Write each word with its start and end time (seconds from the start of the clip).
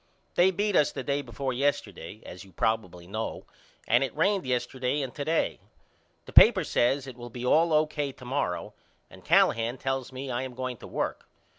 They 0.33 0.49
beat 0.49 0.75
us 0.75 0.91
the 0.91 1.03
day 1.03 1.21
before 1.21 1.53
yesterday 1.53 2.23
as 2.25 2.43
you 2.43 2.51
probibly 2.53 3.05
know 3.07 3.45
and 3.87 4.03
it 4.03 4.15
rained 4.17 4.47
yesterday 4.47 5.03
and 5.03 5.13
to 5.13 5.23
day. 5.23 5.59
The 6.25 6.33
papers 6.33 6.69
says 6.71 7.05
it 7.05 7.15
will 7.17 7.29
be 7.29 7.45
all 7.45 7.71
O.K. 7.71 8.13
to 8.13 8.25
morrow 8.25 8.73
and 9.11 9.23
Callahan 9.23 9.77
tells 9.77 10.11
me 10.11 10.31
I 10.31 10.41
am 10.41 10.55
going 10.55 10.77
to 10.77 10.87
work. 10.87 11.27